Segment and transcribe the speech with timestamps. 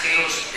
[0.00, 0.49] pasajeros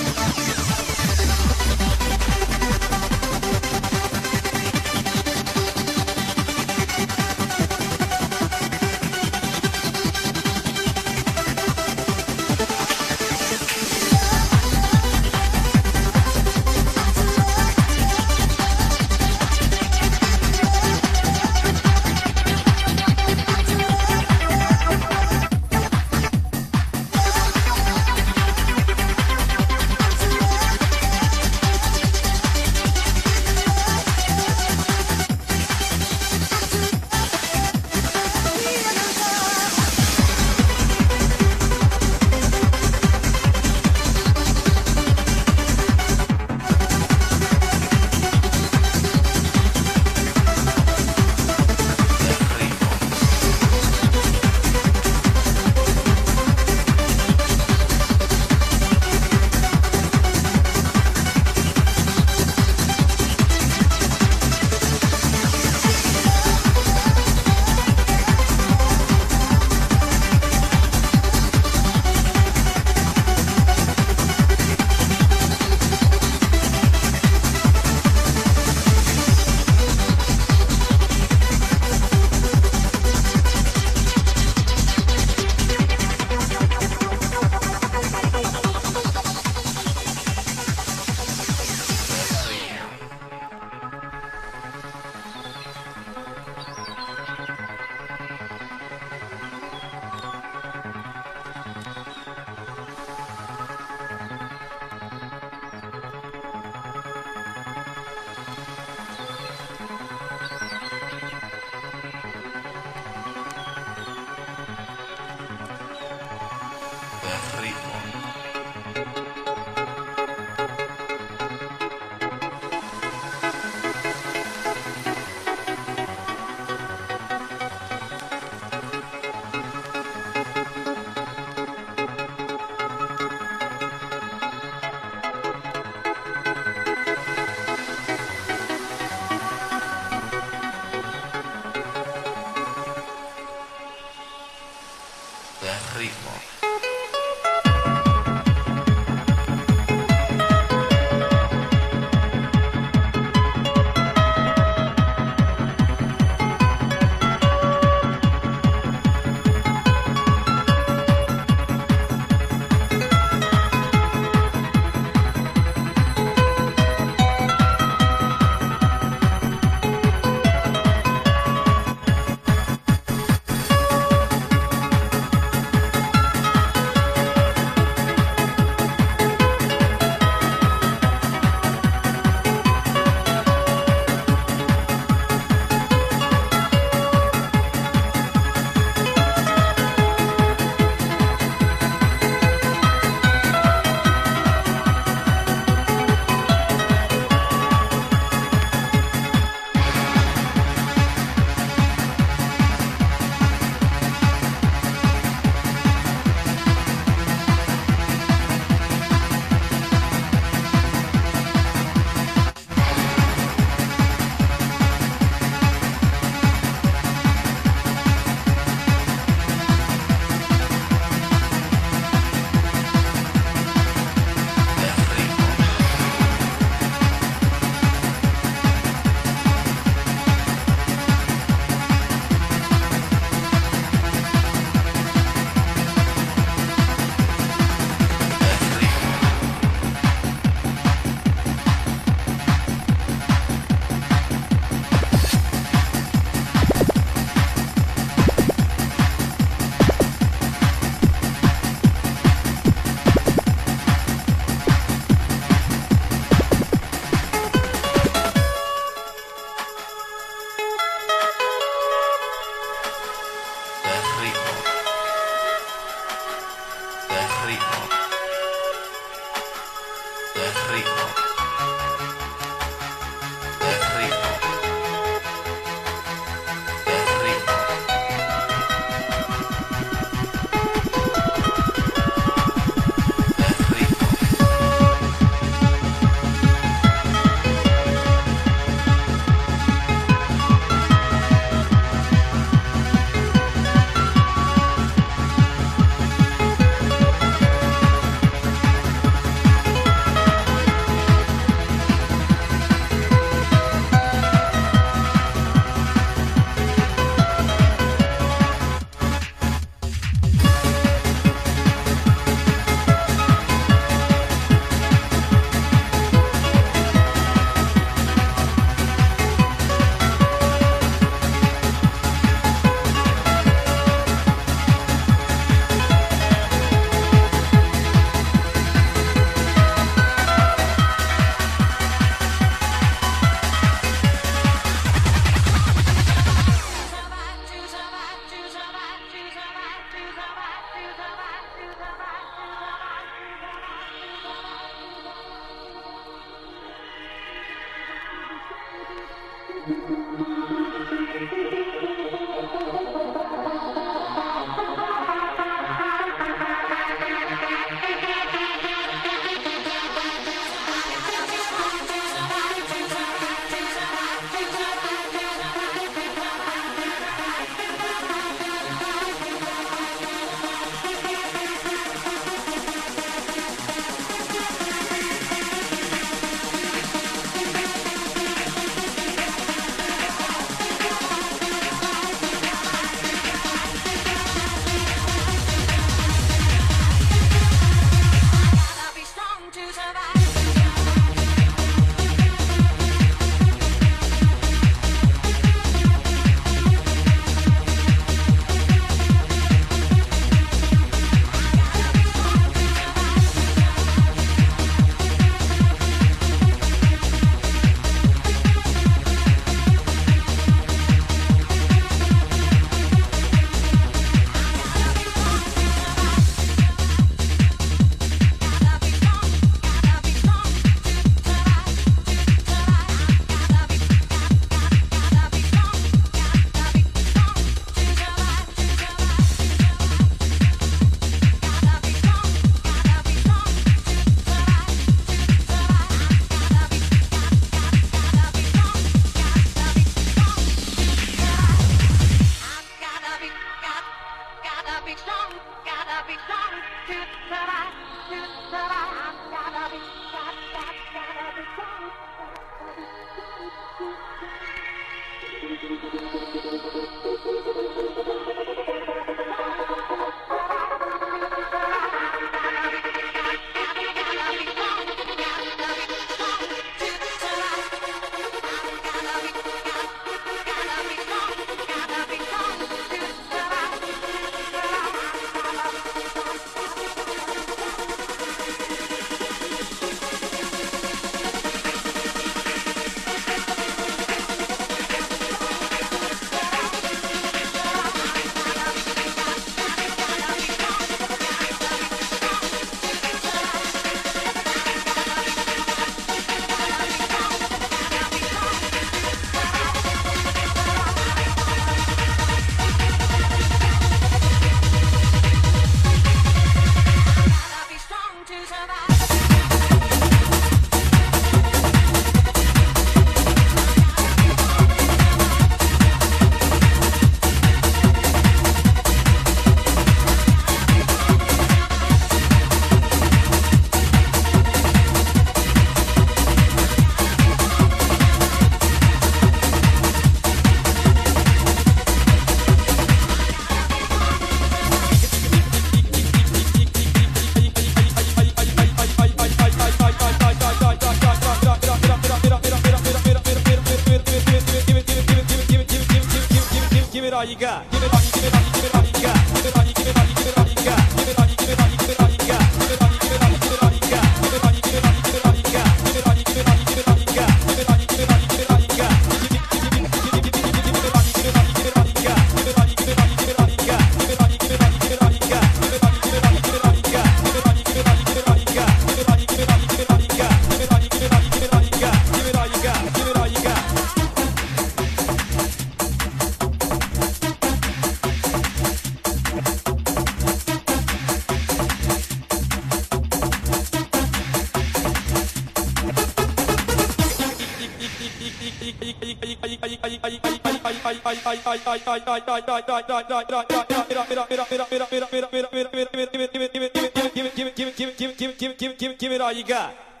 [598.99, 600.00] Give it all you got.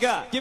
[0.00, 0.39] Give.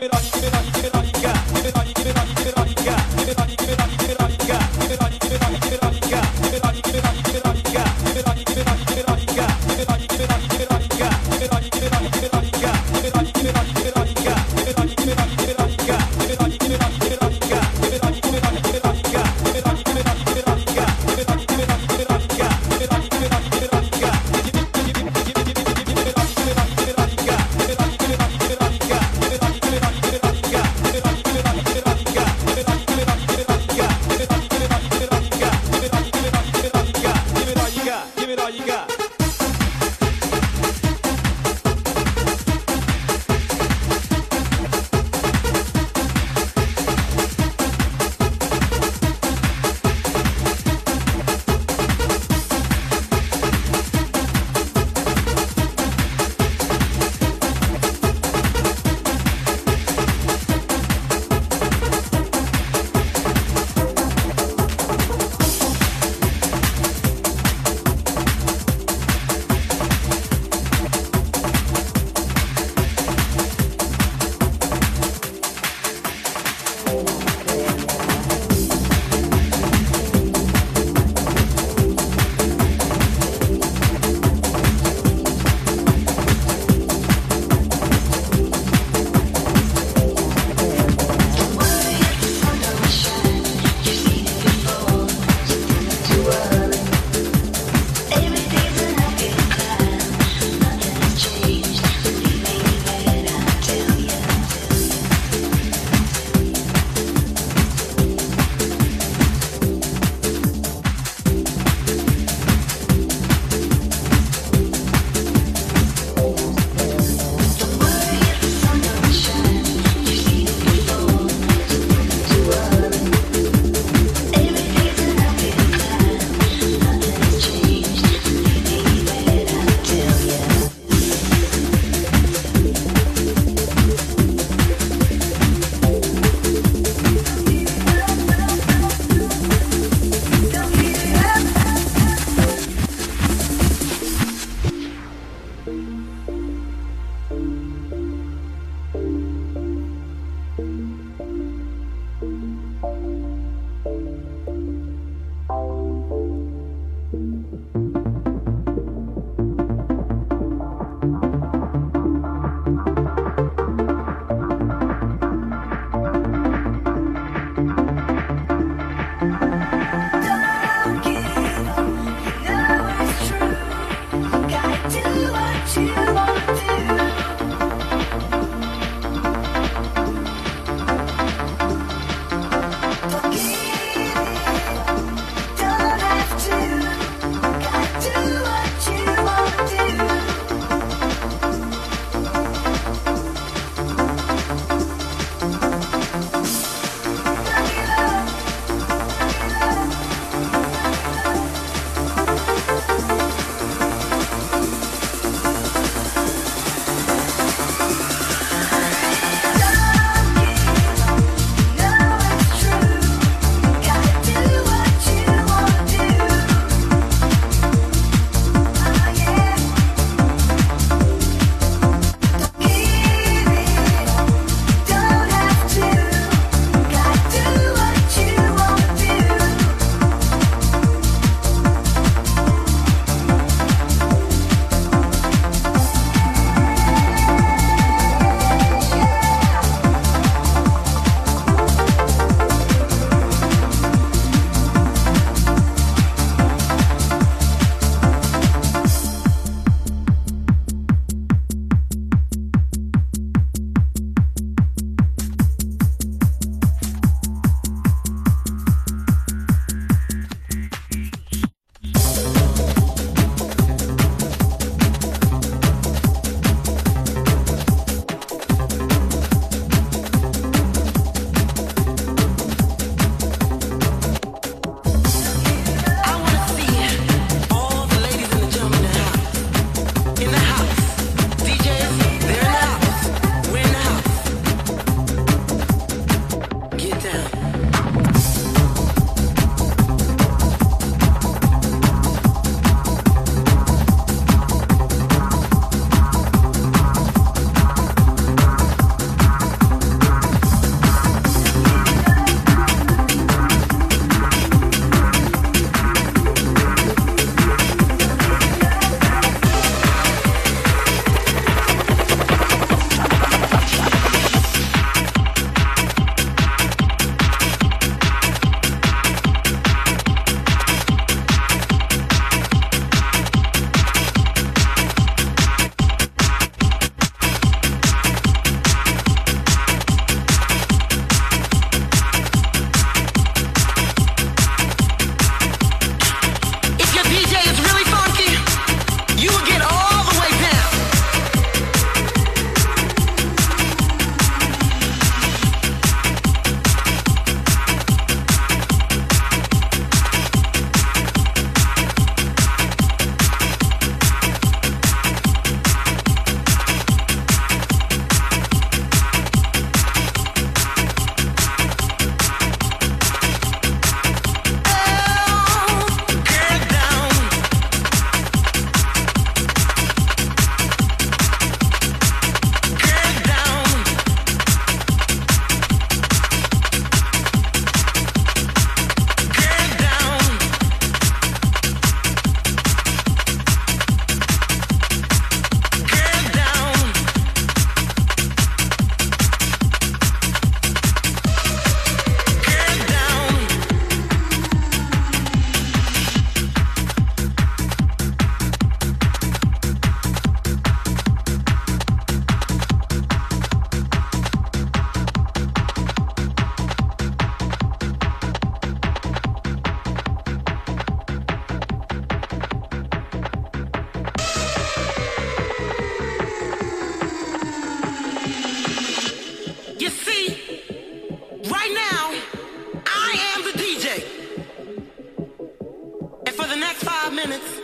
[427.08, 427.60] Minutes,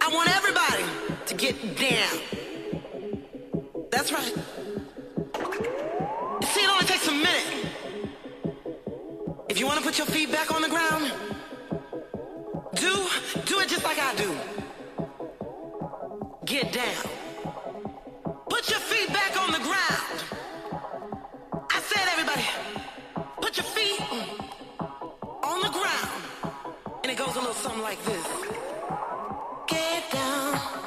[0.00, 0.84] I want everybody
[1.26, 2.20] to get down.
[3.90, 4.34] That's right.
[6.40, 7.66] You see, it only takes a minute.
[9.48, 11.12] If you want to put your feet back on the ground,
[12.74, 13.06] do,
[13.44, 14.36] do it just like I do.
[16.44, 17.04] Get down.
[18.48, 20.24] Put your feet back on the ground.
[21.70, 22.44] I said, everybody,
[23.40, 24.00] put your feet
[25.42, 26.10] on the ground.
[27.02, 28.59] And it goes a little something like this.